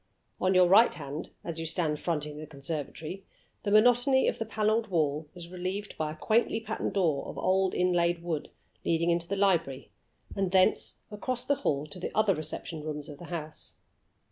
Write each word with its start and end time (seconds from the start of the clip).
On 0.39 0.55
your 0.55 0.65
right 0.67 0.91
hand, 0.91 1.29
as 1.43 1.59
you 1.59 1.67
stand 1.67 1.99
fronting 1.99 2.39
the 2.39 2.47
conservatory, 2.47 3.23
the 3.61 3.69
monotony 3.69 4.27
of 4.27 4.39
the 4.39 4.47
paneled 4.47 4.87
wall 4.87 5.29
is 5.35 5.49
relieved 5.51 5.95
by 5.95 6.11
a 6.11 6.15
quaintly 6.15 6.59
patterned 6.59 6.93
door 6.93 7.27
of 7.27 7.37
old 7.37 7.75
inlaid 7.75 8.23
wood, 8.23 8.49
leading 8.83 9.11
into 9.11 9.27
the 9.27 9.35
library, 9.35 9.91
and 10.35 10.51
thence, 10.51 11.01
across 11.11 11.45
the 11.45 11.53
great 11.53 11.61
hall, 11.61 11.85
to 11.85 11.99
the 11.99 12.09
other 12.17 12.33
reception 12.33 12.81
rooms 12.81 13.09
of 13.09 13.19
the 13.19 13.25
house. 13.25 13.73